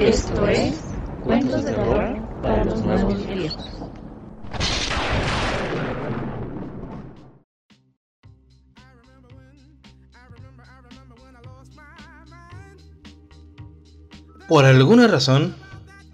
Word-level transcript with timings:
Esto 0.00 0.48
es 0.48 0.80
Cuentos 1.22 1.62
de 1.62 1.72
Terror 1.72 2.18
para 2.40 2.64
los 2.64 2.82
Nuevos 2.82 3.26
Viejos. 3.26 3.68
Por 14.48 14.64
alguna 14.64 15.06
razón, 15.06 15.54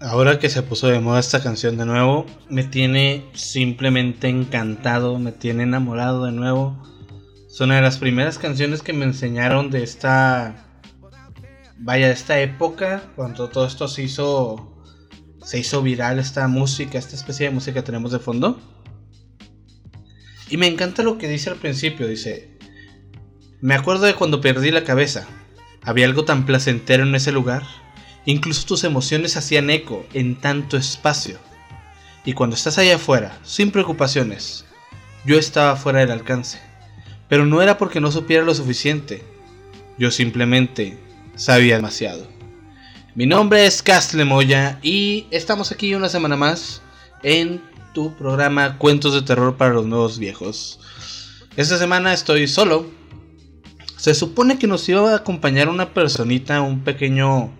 ahora 0.01 0.37
que 0.37 0.49
se 0.49 0.63
puso 0.63 0.87
de 0.87 0.99
moda 0.99 1.21
esta 1.21 1.41
canción 1.41 1.77
de 1.77 1.85
nuevo, 1.85 2.25
me 2.49 2.65
tiene 2.65 3.23
simplemente 3.35 4.27
encantado, 4.27 5.17
me 5.17 5.31
tiene 5.31 5.63
enamorado 5.63 6.25
de 6.25 6.33
nuevo. 6.33 6.77
Es 7.49 7.61
una 7.61 7.77
de 7.77 7.81
las 7.83 7.99
primeras 7.99 8.37
canciones 8.37 8.81
que 8.81 8.91
me 8.91 9.05
enseñaron 9.05 9.69
de 9.71 9.83
esta 9.83 10.66
vaya, 11.79 12.11
esta 12.11 12.39
época, 12.39 13.11
cuando 13.15 13.49
todo 13.49 13.65
esto 13.65 13.87
se 13.87 14.03
hizo, 14.03 14.83
se 15.43 15.59
hizo 15.59 15.81
viral, 15.81 16.19
esta 16.19 16.47
música, 16.47 16.97
esta 16.97 17.15
especie 17.15 17.47
de 17.47 17.53
música 17.53 17.75
que 17.75 17.85
tenemos 17.85 18.11
de 18.11 18.19
fondo. 18.19 18.59
Y 20.49 20.57
me 20.57 20.67
encanta 20.67 21.03
lo 21.03 21.17
que 21.17 21.27
dice 21.27 21.49
al 21.49 21.57
principio, 21.57 22.07
dice, 22.07 22.57
me 23.61 23.75
acuerdo 23.75 24.05
de 24.05 24.15
cuando 24.15 24.41
perdí 24.41 24.71
la 24.71 24.83
cabeza, 24.83 25.27
había 25.81 26.05
algo 26.05 26.25
tan 26.25 26.45
placentero 26.45 27.03
en 27.03 27.15
ese 27.15 27.31
lugar, 27.31 27.63
incluso 28.25 28.65
tus 28.65 28.83
emociones 28.83 29.37
hacían 29.37 29.69
eco 29.69 30.05
en 30.13 30.35
tanto 30.35 30.77
espacio. 30.77 31.37
Y 32.23 32.33
cuando 32.33 32.55
estás 32.55 32.77
allá 32.77 32.95
afuera, 32.95 33.39
sin 33.43 33.71
preocupaciones, 33.71 34.65
yo 35.25 35.37
estaba 35.37 35.75
fuera 35.75 35.99
del 35.99 36.11
alcance. 36.11 36.59
Pero 37.29 37.45
no 37.45 37.61
era 37.61 37.77
porque 37.77 37.99
no 37.99 38.11
supiera 38.11 38.43
lo 38.43 38.53
suficiente. 38.53 39.23
Yo 39.97 40.11
simplemente 40.11 40.97
sabía 41.37 41.75
demasiado. 41.75 42.27
Mi 43.15 43.25
nombre 43.25 43.65
es 43.65 43.81
Castle 43.81 44.25
Moya 44.25 44.79
y 44.81 45.27
estamos 45.31 45.71
aquí 45.71 45.95
una 45.95 46.09
semana 46.09 46.35
más 46.35 46.81
en 47.23 47.61
tu 47.93 48.13
programa 48.15 48.77
Cuentos 48.77 49.13
de 49.13 49.21
Terror 49.21 49.55
para 49.55 49.73
los 49.73 49.85
Nuevos 49.85 50.19
Viejos. 50.19 50.79
Esta 51.55 51.77
semana 51.77 52.13
estoy 52.13 52.47
solo. 52.47 52.85
Se 53.95 54.13
supone 54.13 54.59
que 54.59 54.67
nos 54.67 54.87
iba 54.89 55.11
a 55.11 55.15
acompañar 55.15 55.69
una 55.69 55.93
personita, 55.93 56.61
un 56.61 56.83
pequeño, 56.83 57.51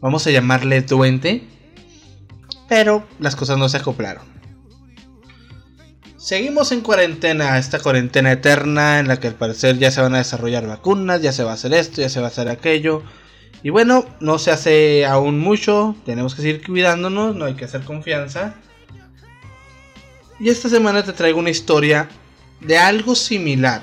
vamos 0.00 0.26
a 0.26 0.30
llamarle 0.30 0.82
duende, 0.82 1.42
pero 2.68 3.06
las 3.18 3.34
cosas 3.34 3.58
no 3.58 3.68
se 3.68 3.78
acoplaron. 3.78 4.35
Seguimos 6.26 6.72
en 6.72 6.80
cuarentena, 6.80 7.56
esta 7.56 7.78
cuarentena 7.78 8.32
eterna 8.32 8.98
en 8.98 9.06
la 9.06 9.20
que 9.20 9.28
al 9.28 9.36
parecer 9.36 9.78
ya 9.78 9.92
se 9.92 10.00
van 10.00 10.16
a 10.16 10.18
desarrollar 10.18 10.66
vacunas, 10.66 11.22
ya 11.22 11.30
se 11.30 11.44
va 11.44 11.52
a 11.52 11.54
hacer 11.54 11.72
esto, 11.72 12.00
ya 12.00 12.08
se 12.08 12.18
va 12.18 12.26
a 12.26 12.30
hacer 12.30 12.48
aquello. 12.48 13.04
Y 13.62 13.70
bueno, 13.70 14.04
no 14.18 14.40
se 14.40 14.50
hace 14.50 15.06
aún 15.06 15.38
mucho, 15.38 15.94
tenemos 16.04 16.34
que 16.34 16.42
seguir 16.42 16.66
cuidándonos, 16.66 17.36
no 17.36 17.44
hay 17.44 17.54
que 17.54 17.66
hacer 17.66 17.82
confianza. 17.82 18.56
Y 20.40 20.48
esta 20.48 20.68
semana 20.68 21.04
te 21.04 21.12
traigo 21.12 21.38
una 21.38 21.50
historia 21.50 22.08
de 22.60 22.76
algo 22.76 23.14
similar, 23.14 23.82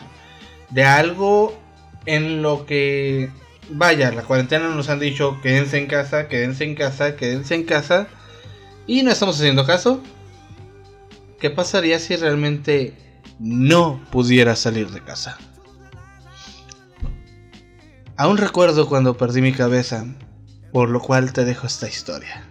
de 0.70 0.84
algo 0.84 1.58
en 2.06 2.42
lo 2.42 2.66
que, 2.66 3.32
vaya, 3.70 4.12
la 4.12 4.24
cuarentena 4.24 4.68
nos 4.68 4.90
han 4.90 5.00
dicho 5.00 5.40
quédense 5.42 5.78
en 5.78 5.88
casa, 5.88 6.28
quédense 6.28 6.66
en 6.66 6.76
casa, 6.76 7.16
quédense 7.16 7.56
en 7.56 7.64
casa. 7.64 8.08
Y 8.86 9.02
no 9.04 9.12
estamos 9.12 9.38
haciendo 9.38 9.66
caso, 9.66 10.04
¿Qué 11.44 11.50
pasaría 11.50 12.00
si 12.00 12.16
realmente 12.16 12.94
no 13.38 14.02
pudiera 14.14 14.56
salir 14.56 14.92
de 14.92 15.04
casa? 15.04 15.38
Aún 18.16 18.38
recuerdo 18.38 18.88
cuando 18.88 19.18
perdí 19.18 19.42
mi 19.42 19.52
cabeza, 19.52 20.06
por 20.72 20.88
lo 20.88 21.02
cual 21.02 21.34
te 21.34 21.44
dejo 21.44 21.68
esta 21.68 21.90
historia. 21.90 22.50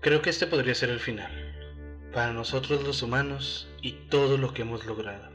Creo 0.00 0.22
que 0.22 0.30
este 0.30 0.46
podría 0.46 0.76
ser 0.76 0.90
el 0.90 1.00
final, 1.00 1.32
para 2.12 2.32
nosotros 2.32 2.84
los 2.84 3.02
humanos 3.02 3.66
y 3.82 4.06
todo 4.08 4.38
lo 4.38 4.54
que 4.54 4.62
hemos 4.62 4.86
logrado. 4.86 5.33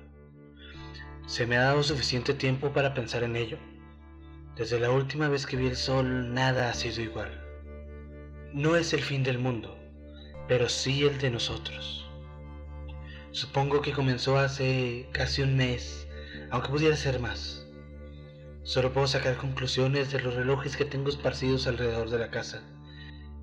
¿Se 1.30 1.46
me 1.46 1.58
ha 1.58 1.62
dado 1.62 1.84
suficiente 1.84 2.34
tiempo 2.34 2.74
para 2.74 2.96
pensar 2.96 3.22
en 3.22 3.36
ello? 3.36 3.60
Desde 4.56 4.80
la 4.80 4.90
última 4.90 5.30
vez 5.30 5.46
que 5.46 5.58
vi 5.58 5.68
el 5.68 5.76
sol, 5.76 6.34
nada 6.34 6.72
ha 6.72 6.74
sido 6.74 7.04
igual. 7.04 7.30
No 8.52 8.76
es 8.76 8.94
el 8.94 9.02
fin 9.02 9.22
del 9.22 9.38
mundo, 9.38 9.78
pero 10.48 10.68
sí 10.70 11.04
el 11.04 11.20
de 11.20 11.30
nosotros. 11.30 12.10
Supongo 13.30 13.84
que 13.84 13.92
comenzó 13.92 14.40
hace 14.40 15.08
casi 15.12 15.44
un 15.44 15.56
mes, 15.56 16.08
aunque 16.50 16.70
pudiera 16.70 16.96
ser 16.96 17.20
más. 17.20 17.64
Solo 18.64 18.92
puedo 18.92 19.06
sacar 19.06 19.38
conclusiones 19.38 20.12
de 20.12 20.22
los 20.22 20.34
relojes 20.34 20.76
que 20.76 20.86
tengo 20.86 21.10
esparcidos 21.10 21.68
alrededor 21.68 22.10
de 22.10 22.18
la 22.18 22.32
casa, 22.32 22.64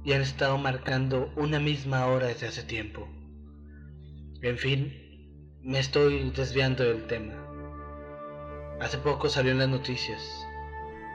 y 0.03 0.13
han 0.13 0.23
estado 0.23 0.59
marcando 0.59 1.33
una 1.37 1.61
misma 1.61 2.05
hora 2.07 2.27
desde 2.27 2.49
hace 2.49 2.65
tiempo. 2.65 3.09
En 4.43 4.59
fin, 4.59 5.61
me 5.63 5.79
estoy 5.79 6.31
desviando 6.31 6.83
del 6.83 7.07
tema. 7.07 7.47
Hace 8.81 8.99
poco 8.99 9.31
salió 9.31 9.53
en 9.53 9.59
las 9.59 9.71
noticias. 9.71 10.47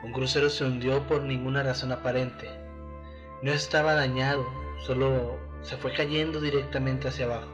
Un 0.02 0.12
crucero 0.12 0.50
se 0.50 0.66
hundió 0.66 1.06
por 1.06 1.22
ninguna 1.22 1.62
razón 1.62 1.92
aparente. 1.92 2.50
No 3.44 3.52
estaba 3.52 3.94
dañado, 3.94 4.48
solo 4.80 5.38
se 5.62 5.78
fue 5.78 5.94
cayendo 5.94 6.42
directamente 6.42 7.08
hacia 7.08 7.26
abajo. 7.26 7.52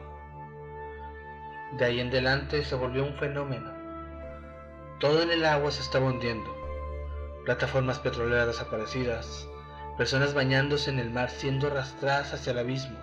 De 1.74 1.84
ahí 1.84 2.00
en 2.00 2.08
adelante 2.08 2.64
se 2.64 2.76
volvió 2.76 3.04
un 3.04 3.16
fenómeno. 3.16 3.70
Todo 5.02 5.24
en 5.24 5.30
el 5.30 5.44
agua 5.44 5.72
se 5.72 5.82
estaba 5.82 6.06
hundiendo. 6.06 6.56
Plataformas 7.44 8.00
petroleras 8.00 8.48
desaparecidas, 8.48 9.46
personas 9.98 10.34
bañándose 10.34 10.90
en 10.90 11.00
el 11.00 11.10
mar 11.10 11.30
siendo 11.30 11.68
arrastradas 11.68 12.34
hacia 12.34 12.54
el 12.54 12.60
abismo. 12.60 12.98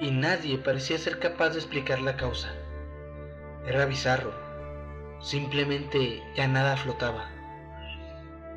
Y 0.00 0.10
nadie 0.10 0.58
parecía 0.58 0.98
ser 0.98 1.18
capaz 1.18 1.50
de 1.50 1.60
explicar 1.60 2.02
la 2.02 2.18
causa. 2.18 2.52
Era 3.66 3.86
bizarro 3.86 4.43
Simplemente 5.24 6.22
ya 6.36 6.46
nada 6.46 6.76
flotaba. 6.76 7.30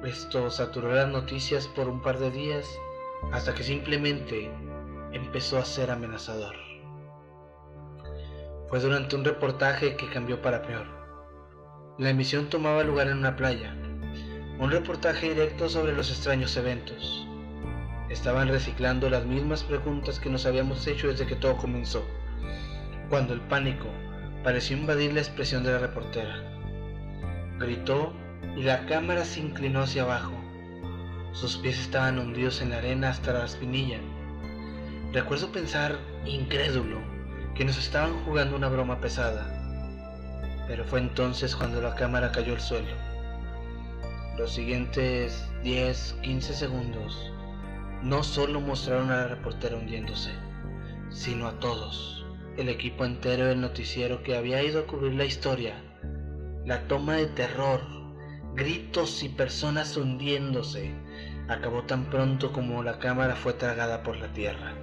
Esto 0.04 0.52
saturó 0.52 0.94
las 0.94 1.08
noticias 1.08 1.66
por 1.66 1.88
un 1.88 2.02
par 2.02 2.20
de 2.20 2.30
días 2.30 2.68
hasta 3.32 3.54
que 3.54 3.64
simplemente 3.64 4.52
empezó 5.14 5.60
a 5.60 5.64
ser 5.64 5.90
amenazador. 5.92 6.58
Fue 8.68 8.82
durante 8.82 9.16
un 9.16 9.24
reportaje 9.24 9.96
que 9.96 10.10
cambió 10.10 10.42
para 10.42 10.62
peor. 10.62 10.88
La 12.00 12.10
emisión 12.10 12.50
tomaba 12.50 12.84
lugar 12.84 13.08
en 13.08 13.20
una 13.20 13.38
playa, 13.38 13.74
un 14.60 14.70
reportaje 14.70 15.30
directo 15.30 15.70
sobre 15.70 15.94
los 15.94 16.12
extraños 16.12 16.58
eventos. 16.58 17.26
Estaban 18.10 18.50
reciclando 18.50 19.10
las 19.10 19.26
mismas 19.26 19.64
preguntas 19.64 20.20
que 20.20 20.30
nos 20.30 20.46
habíamos 20.46 20.86
hecho 20.86 21.08
desde 21.08 21.28
que 21.28 21.38
todo 21.38 21.56
comenzó, 21.56 22.04
cuando 23.10 23.34
el 23.34 23.40
pánico 23.40 23.88
pareció 24.44 24.76
invadir 24.76 25.14
la 25.14 25.22
expresión 25.22 25.64
de 25.64 25.72
la 25.72 25.80
reportera 25.80 26.57
gritó 27.60 28.14
y 28.56 28.64
la 28.64 28.86
cámara 28.86 29.26
se 29.26 29.40
inclinó 29.40 29.82
hacia 29.82 30.04
abajo. 30.04 30.34
Sus 31.34 31.58
pies 31.58 31.80
estaban 31.80 32.20
hundidos 32.20 32.62
en 32.62 32.72
la 32.72 32.78
arena 32.78 33.10
hasta 33.10 33.34
la 33.34 33.46
espinilla. 33.46 34.00
Recuerdo 35.14 35.52
pensar, 35.52 35.98
incrédulo, 36.26 37.00
que 37.56 37.66
nos 37.66 37.78
estaban 37.78 38.24
jugando 38.24 38.56
una 38.56 38.70
broma 38.70 39.00
pesada. 39.00 39.54
Pero 40.68 40.84
fue 40.86 41.00
entonces 41.00 41.56
cuando 41.56 41.82
la 41.82 41.96
cámara 41.96 42.32
cayó 42.32 42.54
al 42.54 42.62
suelo. 42.62 42.96
Los 44.38 44.54
siguientes 44.54 45.48
10, 45.64 46.18
15 46.22 46.54
segundos 46.54 47.32
no 48.04 48.24
solo 48.24 48.62
mostraron 48.62 49.10
a 49.10 49.18
la 49.18 49.28
reportera 49.28 49.78
hundiéndose, 49.78 50.32
sino 51.10 51.48
a 51.48 51.60
todos, 51.60 52.26
el 52.58 52.70
equipo 52.70 53.06
entero 53.06 53.46
del 53.46 53.62
noticiero 53.62 54.22
que 54.22 54.38
había 54.38 54.62
ido 54.62 54.82
a 54.82 54.88
cubrir 54.88 55.14
la 55.14 55.26
historia 55.26 55.82
la 56.68 56.86
toma 56.90 57.14
de 57.14 57.28
terror, 57.28 57.80
gritos 58.54 59.24
y 59.24 59.30
personas 59.30 59.96
hundiéndose, 59.96 60.92
acabó 61.48 61.84
tan 61.84 62.10
pronto 62.10 62.52
como 62.52 62.84
la 62.84 63.00
cámara 63.00 63.38
fue 63.38 63.54
tragada 63.54 64.04
por 64.04 64.18
la 64.18 64.34
tierra. 64.34 64.74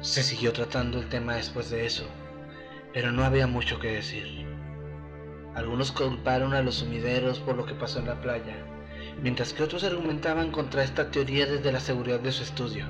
Se 0.00 0.22
siguió 0.22 0.52
tratando 0.52 1.00
el 1.00 1.08
tema 1.08 1.34
después 1.34 1.70
de 1.70 1.86
eso, 1.86 2.04
pero 2.94 3.10
no 3.10 3.24
había 3.24 3.48
mucho 3.48 3.80
que 3.80 3.90
decir. 3.90 4.46
Algunos 5.56 5.90
culparon 5.90 6.54
a 6.54 6.62
los 6.62 6.76
sumideros 6.76 7.40
por 7.40 7.56
lo 7.56 7.66
que 7.66 7.74
pasó 7.74 7.98
en 7.98 8.06
la 8.06 8.20
playa, 8.20 8.54
mientras 9.20 9.52
que 9.52 9.64
otros 9.64 9.82
argumentaban 9.82 10.52
contra 10.52 10.84
esta 10.84 11.10
teoría 11.10 11.46
desde 11.46 11.72
la 11.72 11.80
seguridad 11.80 12.20
de 12.20 12.30
su 12.30 12.44
estudio. 12.44 12.86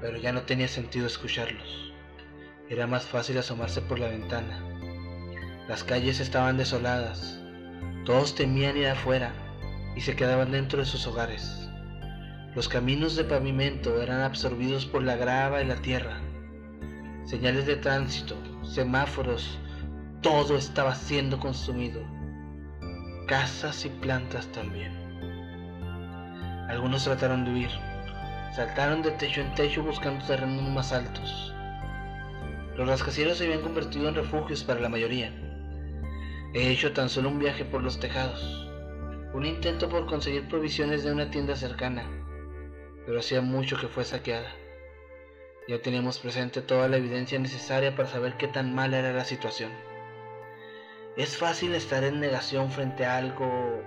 Pero 0.00 0.16
ya 0.16 0.32
no 0.32 0.42
tenía 0.42 0.66
sentido 0.66 1.06
escucharlos. 1.06 1.92
Era 2.68 2.88
más 2.88 3.04
fácil 3.04 3.38
asomarse 3.38 3.80
por 3.80 4.00
la 4.00 4.08
ventana 4.08 4.75
las 5.68 5.82
calles 5.82 6.20
estaban 6.20 6.56
desoladas. 6.56 7.40
Todos 8.04 8.36
temían 8.36 8.76
ir 8.76 8.86
afuera 8.86 9.32
y 9.96 10.00
se 10.00 10.14
quedaban 10.14 10.52
dentro 10.52 10.78
de 10.78 10.84
sus 10.84 11.06
hogares. 11.08 11.68
Los 12.54 12.68
caminos 12.68 13.16
de 13.16 13.24
pavimento 13.24 14.00
eran 14.00 14.20
absorbidos 14.20 14.86
por 14.86 15.02
la 15.02 15.16
grava 15.16 15.62
y 15.62 15.66
la 15.66 15.76
tierra. 15.76 16.20
Señales 17.24 17.66
de 17.66 17.76
tránsito, 17.76 18.36
semáforos, 18.62 19.58
todo 20.22 20.56
estaba 20.56 20.94
siendo 20.94 21.40
consumido. 21.40 22.00
Casas 23.26 23.84
y 23.84 23.88
plantas 23.88 24.46
también. 24.52 24.92
Algunos 26.68 27.04
trataron 27.04 27.44
de 27.44 27.52
huir. 27.52 27.70
Saltaron 28.54 29.02
de 29.02 29.10
techo 29.10 29.40
en 29.40 29.52
techo 29.54 29.82
buscando 29.82 30.24
terrenos 30.24 30.68
más 30.70 30.92
altos. 30.92 31.52
Los 32.76 32.88
rascacielos 32.88 33.38
se 33.38 33.44
habían 33.46 33.62
convertido 33.62 34.08
en 34.08 34.14
refugios 34.14 34.62
para 34.62 34.80
la 34.80 34.88
mayoría. 34.88 35.32
He 36.56 36.70
hecho 36.70 36.94
tan 36.94 37.10
solo 37.10 37.28
un 37.28 37.38
viaje 37.38 37.66
por 37.66 37.82
los 37.82 38.00
tejados, 38.00 38.66
un 39.34 39.44
intento 39.44 39.90
por 39.90 40.06
conseguir 40.06 40.48
provisiones 40.48 41.04
de 41.04 41.12
una 41.12 41.30
tienda 41.30 41.54
cercana, 41.54 42.08
pero 43.04 43.18
hacía 43.18 43.42
mucho 43.42 43.78
que 43.78 43.88
fue 43.88 44.04
saqueada. 44.04 44.48
Ya 45.68 45.82
teníamos 45.82 46.18
presente 46.18 46.62
toda 46.62 46.88
la 46.88 46.96
evidencia 46.96 47.38
necesaria 47.38 47.94
para 47.94 48.08
saber 48.08 48.38
qué 48.38 48.48
tan 48.48 48.74
mala 48.74 49.00
era 49.00 49.12
la 49.12 49.26
situación. 49.26 49.70
Es 51.18 51.36
fácil 51.36 51.74
estar 51.74 52.04
en 52.04 52.20
negación 52.20 52.70
frente 52.70 53.04
a 53.04 53.18
algo 53.18 53.82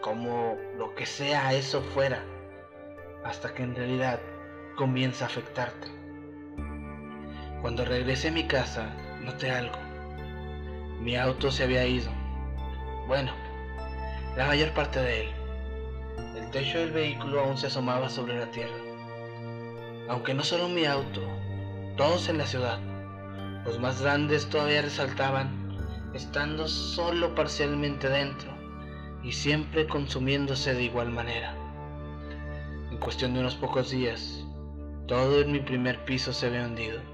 como 0.00 0.56
lo 0.78 0.94
que 0.94 1.04
sea 1.04 1.52
eso 1.52 1.82
fuera, 1.82 2.24
hasta 3.22 3.52
que 3.52 3.64
en 3.64 3.76
realidad 3.76 4.18
comienza 4.76 5.26
a 5.26 5.28
afectarte. 5.28 5.88
Cuando 7.60 7.84
regresé 7.84 8.28
a 8.28 8.32
mi 8.32 8.46
casa, 8.46 8.96
noté 9.20 9.50
algo. 9.50 9.91
Mi 11.02 11.16
auto 11.16 11.50
se 11.50 11.64
había 11.64 11.84
ido. 11.84 12.12
Bueno, 13.08 13.32
la 14.36 14.46
mayor 14.46 14.72
parte 14.72 15.00
de 15.00 15.22
él. 15.22 15.28
El 16.36 16.48
techo 16.52 16.78
del 16.78 16.92
vehículo 16.92 17.40
aún 17.40 17.58
se 17.58 17.66
asomaba 17.66 18.08
sobre 18.08 18.38
la 18.38 18.46
tierra. 18.52 18.76
Aunque 20.08 20.32
no 20.32 20.44
solo 20.44 20.68
mi 20.68 20.84
auto, 20.84 21.20
todos 21.96 22.28
en 22.28 22.38
la 22.38 22.46
ciudad, 22.46 22.78
los 23.64 23.80
más 23.80 24.00
grandes 24.00 24.48
todavía 24.48 24.82
resaltaban, 24.82 25.76
estando 26.14 26.68
solo 26.68 27.34
parcialmente 27.34 28.08
dentro 28.08 28.52
y 29.24 29.32
siempre 29.32 29.88
consumiéndose 29.88 30.72
de 30.72 30.84
igual 30.84 31.10
manera. 31.10 31.56
En 32.92 32.98
cuestión 32.98 33.34
de 33.34 33.40
unos 33.40 33.56
pocos 33.56 33.90
días, 33.90 34.44
todo 35.08 35.40
en 35.40 35.50
mi 35.50 35.58
primer 35.58 36.04
piso 36.04 36.32
se 36.32 36.46
había 36.46 36.64
hundido. 36.64 37.11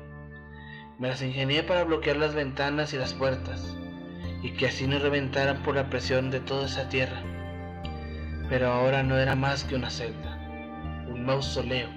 Me 0.98 1.06
las 1.06 1.22
ingenié 1.22 1.62
para 1.62 1.84
bloquear 1.84 2.16
las 2.16 2.34
ventanas 2.34 2.92
y 2.92 2.96
las 2.96 3.14
puertas, 3.14 3.76
y 4.42 4.50
que 4.54 4.66
así 4.66 4.88
no 4.88 4.98
reventaran 4.98 5.62
por 5.62 5.76
la 5.76 5.88
presión 5.88 6.32
de 6.32 6.40
toda 6.40 6.66
esa 6.66 6.88
tierra. 6.88 7.22
Pero 8.48 8.72
ahora 8.72 9.04
no 9.04 9.16
era 9.16 9.36
más 9.36 9.62
que 9.62 9.76
una 9.76 9.90
celda, 9.90 10.36
un 11.08 11.24
mausoleo, 11.24 11.88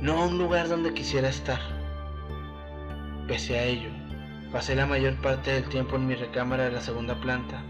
no 0.00 0.24
un 0.26 0.38
lugar 0.38 0.68
donde 0.68 0.94
quisiera 0.94 1.28
estar. 1.28 1.60
Pese 3.28 3.58
a 3.58 3.64
ello, 3.64 3.90
pasé 4.50 4.74
la 4.74 4.86
mayor 4.86 5.20
parte 5.20 5.52
del 5.52 5.68
tiempo 5.68 5.96
en 5.96 6.06
mi 6.06 6.14
recámara 6.14 6.64
de 6.64 6.72
la 6.72 6.80
segunda 6.80 7.20
planta, 7.20 7.62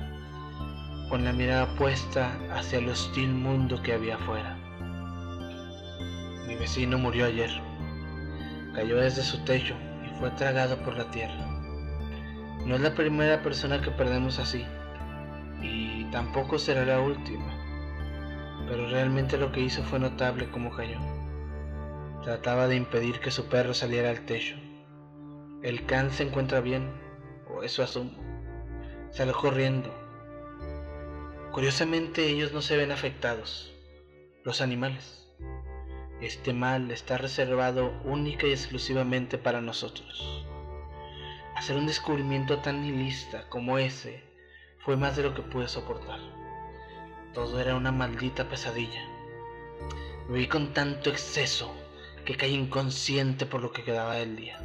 con 1.09 1.25
la 1.25 1.33
mirada 1.33 1.67
puesta 1.75 2.31
hacia 2.53 2.79
el 2.79 2.89
hostil 2.91 3.31
mundo 3.31 3.83
que 3.83 3.93
había 3.93 4.15
afuera. 4.15 4.57
Mi 6.47 6.55
vecino 6.55 6.97
murió 6.97 7.27
ayer. 7.27 7.51
Cayó 8.73 8.99
desde 8.99 9.23
su 9.23 9.45
techo 9.45 9.75
fue 10.19 10.31
tragado 10.31 10.77
por 10.79 10.97
la 10.97 11.11
tierra. 11.11 11.47
No 12.67 12.77
es 12.77 12.81
la 12.81 12.95
primera 12.95 13.43
persona 13.43 13.81
que 13.83 13.91
perdemos 13.91 14.39
así, 14.39 14.65
y 15.61 16.05
tampoco 16.11 16.59
será 16.59 16.85
la 16.85 17.01
última, 17.01 17.45
pero 18.69 18.89
realmente 18.89 19.37
lo 19.37 19.53
que 19.53 19.61
hizo 19.61 19.83
fue 19.83 19.99
notable 19.99 20.51
como 20.51 20.71
cayó. 20.71 20.99
Trataba 22.23 22.69
de 22.69 22.77
impedir 22.77 23.21
que 23.21 23.31
su 23.31 23.49
perro 23.49 23.75
saliera 23.75 24.11
al 24.11 24.25
techo. 24.25 24.57
El 25.63 25.85
can 25.87 26.11
se 26.11 26.23
encuentra 26.23 26.61
bien, 26.61 26.91
o 27.49 27.63
eso 27.63 27.83
asumo. 27.83 28.13
Salió 29.11 29.35
corriendo. 29.35 29.91
Curiosamente 31.53 32.27
ellos 32.27 32.53
no 32.53 32.63
se 32.63 32.77
ven 32.77 32.93
afectados, 32.93 33.75
los 34.43 34.61
animales. 34.61 35.24
Este 36.25 36.55
mal 36.55 36.91
está 36.91 37.19
reservado 37.19 37.93
única 38.03 38.47
y 38.47 38.53
exclusivamente 38.53 39.37
para 39.37 39.61
nosotros. 39.61 40.43
Hacer 41.55 41.77
un 41.77 41.87
descubrimiento 41.87 42.61
tan 42.61 42.81
nihilista 42.81 43.47
como 43.51 43.77
ese 43.77 44.23
fue 44.79 44.97
más 44.97 45.17
de 45.17 45.25
lo 45.25 45.35
que 45.35 45.43
pude 45.43 45.69
soportar. 45.69 46.19
Todo 47.35 47.61
era 47.61 47.75
una 47.77 47.93
maldita 47.93 48.49
pesadilla. 48.49 49.07
Me 50.31 50.39
vi 50.39 50.47
con 50.47 50.73
tanto 50.73 51.11
exceso 51.11 51.71
que 52.25 52.39
caí 52.39 52.55
inconsciente 52.55 53.45
por 53.45 53.61
lo 53.61 53.71
que 53.73 53.85
quedaba 53.85 54.15
del 54.15 54.35
día. 54.35 54.59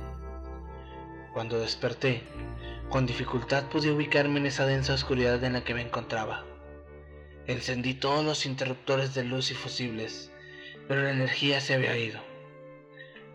Cuando 1.33 1.59
desperté, 1.59 2.23
con 2.89 3.05
dificultad 3.05 3.65
pude 3.65 3.91
ubicarme 3.91 4.39
en 4.39 4.45
esa 4.45 4.65
densa 4.65 4.93
oscuridad 4.93 5.43
en 5.43 5.51
la 5.51 5.65
que 5.65 5.73
me 5.73 5.81
encontraba. 5.81 6.45
Encendí 7.47 7.95
todos 7.95 8.23
los 8.23 8.45
interruptores 8.45 9.13
de 9.13 9.25
luz 9.25 9.51
y 9.51 9.55
fusibles, 9.55 10.31
pero 10.89 11.03
la 11.03 11.11
energía 11.11 11.61
se 11.61 11.75
había 11.75 11.95
ido. 11.95 12.19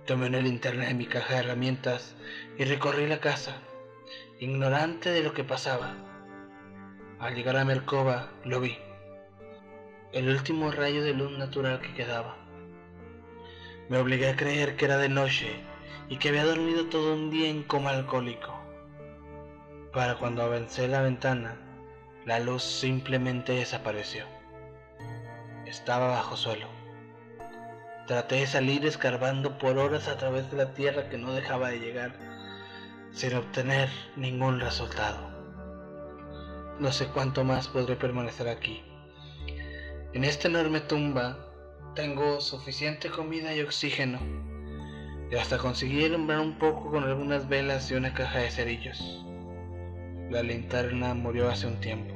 Tomé 0.06 0.26
una 0.26 0.40
linterna 0.40 0.86
de 0.86 0.94
mi 0.94 1.06
caja 1.06 1.34
de 1.34 1.40
herramientas 1.40 2.16
y 2.58 2.64
recorrí 2.64 3.06
la 3.06 3.20
casa, 3.20 3.58
ignorante 4.40 5.10
de 5.10 5.22
lo 5.22 5.34
que 5.34 5.44
pasaba. 5.44 5.94
Al 7.20 7.36
llegar 7.36 7.56
a 7.56 7.64
mi 7.64 7.74
lo 8.44 8.60
vi. 8.60 8.76
El 10.12 10.28
último 10.30 10.72
rayo 10.72 11.04
de 11.04 11.14
luz 11.14 11.30
natural 11.38 11.80
que 11.80 11.94
quedaba. 11.94 12.36
Me 13.88 13.98
obligué 13.98 14.30
a 14.30 14.36
creer 14.36 14.74
que 14.74 14.86
era 14.86 14.98
de 14.98 15.08
noche 15.08 15.62
y 16.08 16.16
que 16.16 16.30
había 16.30 16.44
dormido 16.44 16.86
todo 16.86 17.14
un 17.14 17.30
día 17.30 17.48
en 17.48 17.62
coma 17.62 17.90
alcohólico. 17.90 18.52
Para 19.92 20.16
cuando 20.16 20.42
avancé 20.42 20.88
la 20.88 21.02
ventana, 21.02 21.54
la 22.26 22.40
luz 22.40 22.64
simplemente 22.64 23.52
desapareció. 23.52 24.24
Estaba 25.66 26.08
bajo 26.08 26.36
suelo. 26.36 26.83
Traté 28.06 28.36
de 28.36 28.46
salir 28.46 28.84
escarbando 28.84 29.56
por 29.56 29.78
horas 29.78 30.08
a 30.08 30.18
través 30.18 30.50
de 30.50 30.58
la 30.58 30.74
tierra 30.74 31.08
que 31.08 31.16
no 31.16 31.32
dejaba 31.32 31.70
de 31.70 31.80
llegar, 31.80 32.12
sin 33.12 33.34
obtener 33.34 33.88
ningún 34.16 34.60
resultado. 34.60 35.30
No 36.78 36.92
sé 36.92 37.06
cuánto 37.06 37.44
más 37.44 37.66
podré 37.68 37.96
permanecer 37.96 38.48
aquí. 38.48 38.82
En 40.12 40.22
esta 40.22 40.48
enorme 40.48 40.80
tumba 40.80 41.38
tengo 41.94 42.42
suficiente 42.42 43.08
comida 43.08 43.54
y 43.54 43.62
oxígeno, 43.62 44.18
y 45.30 45.36
hasta 45.36 45.56
conseguí 45.56 46.04
alumbrar 46.04 46.40
un 46.40 46.58
poco 46.58 46.90
con 46.90 47.04
algunas 47.04 47.48
velas 47.48 47.90
y 47.90 47.94
una 47.94 48.12
caja 48.12 48.40
de 48.40 48.50
cerillos. 48.50 49.24
La 50.30 50.42
linterna 50.42 51.14
murió 51.14 51.48
hace 51.48 51.66
un 51.66 51.80
tiempo. 51.80 52.14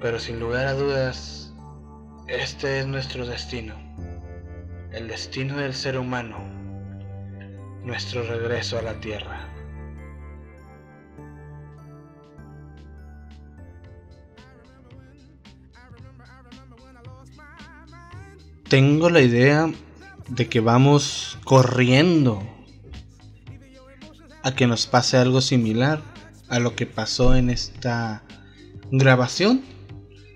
Pero 0.00 0.20
sin 0.20 0.38
lugar 0.38 0.66
a 0.66 0.74
dudas, 0.74 1.51
este 2.28 2.80
es 2.80 2.86
nuestro 2.86 3.26
destino, 3.26 3.74
el 4.92 5.08
destino 5.08 5.56
del 5.56 5.74
ser 5.74 5.98
humano, 5.98 6.38
nuestro 7.84 8.22
regreso 8.22 8.78
a 8.78 8.82
la 8.82 9.00
Tierra. 9.00 9.48
Tengo 18.68 19.10
la 19.10 19.20
idea 19.20 19.70
de 20.28 20.48
que 20.48 20.60
vamos 20.60 21.38
corriendo 21.44 22.42
a 24.42 24.54
que 24.54 24.66
nos 24.66 24.86
pase 24.86 25.18
algo 25.18 25.40
similar 25.40 26.00
a 26.48 26.58
lo 26.58 26.74
que 26.74 26.86
pasó 26.86 27.34
en 27.36 27.50
esta 27.50 28.22
grabación, 28.90 29.62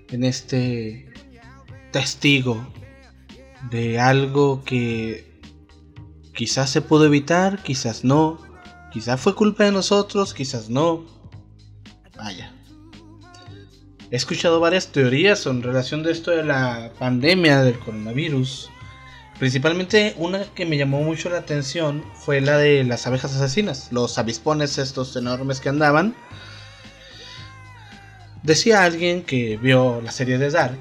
en 0.09 0.23
este 0.23 1.06
testigo 1.91 2.65
de 3.69 3.99
algo 3.99 4.63
que 4.63 5.41
quizás 6.33 6.69
se 6.69 6.81
pudo 6.81 7.05
evitar, 7.05 7.63
quizás 7.63 8.03
no, 8.03 8.39
quizás 8.91 9.19
fue 9.19 9.35
culpa 9.35 9.63
de 9.63 9.71
nosotros, 9.71 10.33
quizás 10.33 10.69
no. 10.69 11.05
Vaya. 12.15 12.53
He 14.09 14.15
escuchado 14.15 14.59
varias 14.59 14.87
teorías 14.87 15.45
en 15.47 15.61
relación 15.61 16.01
de 16.03 16.11
esto 16.11 16.31
de 16.31 16.43
la 16.43 16.91
pandemia 16.97 17.61
del 17.61 17.77
coronavirus. 17.77 18.69
Principalmente 19.37 20.15
una 20.17 20.45
que 20.45 20.65
me 20.65 20.77
llamó 20.77 21.01
mucho 21.01 21.29
la 21.29 21.39
atención 21.39 22.03
fue 22.13 22.39
la 22.41 22.57
de 22.57 22.83
las 22.83 23.05
abejas 23.05 23.35
asesinas, 23.35 23.91
los 23.91 24.17
avispones 24.17 24.77
estos 24.77 25.15
enormes 25.15 25.59
que 25.59 25.69
andaban. 25.69 26.15
Decía 28.43 28.83
alguien 28.83 29.23
que 29.23 29.57
vio 29.57 30.01
la 30.01 30.11
serie 30.11 30.37
de 30.37 30.49
Dark 30.49 30.79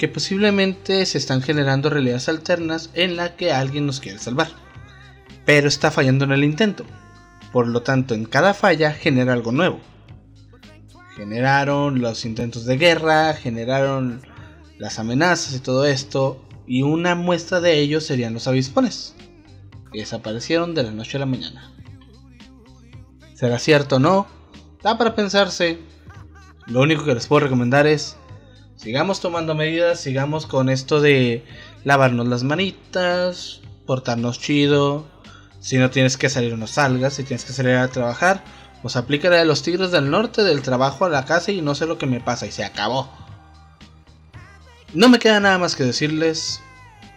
que 0.00 0.08
posiblemente 0.08 1.04
se 1.04 1.18
están 1.18 1.42
generando 1.42 1.90
realidades 1.90 2.30
alternas 2.30 2.88
en 2.94 3.16
la 3.16 3.36
que 3.36 3.52
alguien 3.52 3.84
nos 3.84 4.00
quiere 4.00 4.18
salvar, 4.18 4.48
pero 5.44 5.68
está 5.68 5.90
fallando 5.90 6.24
en 6.24 6.32
el 6.32 6.42
intento. 6.42 6.86
Por 7.52 7.68
lo 7.68 7.82
tanto, 7.82 8.14
en 8.14 8.24
cada 8.24 8.54
falla 8.54 8.94
genera 8.94 9.34
algo 9.34 9.52
nuevo. 9.52 9.78
Generaron 11.16 12.00
los 12.00 12.24
intentos 12.24 12.64
de 12.64 12.78
guerra, 12.78 13.34
generaron 13.34 14.22
las 14.78 14.98
amenazas 14.98 15.54
y 15.54 15.60
todo 15.60 15.84
esto, 15.84 16.42
y 16.66 16.80
una 16.80 17.14
muestra 17.14 17.60
de 17.60 17.78
ello 17.78 18.00
serían 18.00 18.32
los 18.32 18.48
avispones, 18.48 19.14
que 19.92 19.98
desaparecieron 19.98 20.74
de 20.74 20.84
la 20.84 20.92
noche 20.92 21.18
a 21.18 21.20
la 21.20 21.26
mañana. 21.26 21.74
¿Será 23.34 23.58
cierto 23.58 23.96
o 23.96 23.98
no? 23.98 24.26
Da 24.82 24.96
para 24.96 25.14
pensarse. 25.14 25.78
Lo 26.66 26.80
único 26.80 27.04
que 27.04 27.12
les 27.12 27.26
puedo 27.26 27.40
recomendar 27.40 27.86
es 27.86 28.16
sigamos 28.80 29.20
tomando 29.20 29.54
medidas, 29.54 30.00
sigamos 30.00 30.46
con 30.46 30.70
esto 30.70 31.02
de 31.02 31.44
lavarnos 31.84 32.26
las 32.26 32.44
manitas, 32.44 33.60
portarnos 33.84 34.40
chido. 34.40 35.04
Si 35.60 35.76
no 35.76 35.90
tienes 35.90 36.16
que 36.16 36.30
salir, 36.30 36.56
no 36.56 36.66
salgas. 36.66 37.14
Si 37.14 37.24
tienes 37.24 37.44
que 37.44 37.52
salir 37.52 37.74
a 37.74 37.88
trabajar, 37.88 38.42
pues 38.80 38.96
aplica 38.96 39.28
de 39.28 39.44
los 39.44 39.62
tigres 39.62 39.90
del 39.90 40.10
norte, 40.10 40.42
del 40.42 40.62
trabajo 40.62 41.04
a 41.04 41.10
la 41.10 41.26
casa 41.26 41.52
y 41.52 41.60
no 41.60 41.74
sé 41.74 41.84
lo 41.84 41.98
que 41.98 42.06
me 42.06 42.20
pasa 42.20 42.46
y 42.46 42.52
se 42.52 42.64
acabó. 42.64 43.10
No 44.94 45.10
me 45.10 45.18
queda 45.18 45.40
nada 45.40 45.58
más 45.58 45.76
que 45.76 45.84
decirles, 45.84 46.62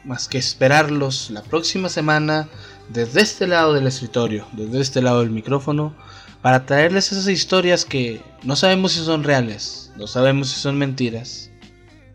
más 0.03 0.27
que 0.27 0.37
esperarlos 0.37 1.29
la 1.29 1.43
próxima 1.43 1.87
semana 1.87 2.49
desde 2.89 3.21
este 3.21 3.47
lado 3.47 3.73
del 3.73 3.87
escritorio, 3.87 4.45
desde 4.51 4.81
este 4.81 5.01
lado 5.01 5.21
del 5.21 5.29
micrófono, 5.29 5.95
para 6.41 6.65
traerles 6.65 7.13
esas 7.13 7.29
historias 7.29 7.85
que 7.85 8.21
no 8.43 8.57
sabemos 8.57 8.91
si 8.91 8.99
son 8.99 9.23
reales, 9.23 9.93
no 9.95 10.07
sabemos 10.07 10.49
si 10.49 10.59
son 10.59 10.77
mentiras. 10.77 11.51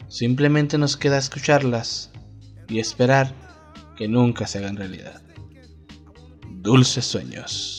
Simplemente 0.09 0.79
nos 0.79 0.97
queda 0.97 1.19
escucharlas 1.19 2.11
y 2.69 2.79
esperar 2.79 3.33
que 3.97 4.09
nunca 4.09 4.47
se 4.47 4.59
hagan 4.59 4.77
realidad. 4.77 5.23
Dulces 6.51 7.05
sueños. 7.05 7.78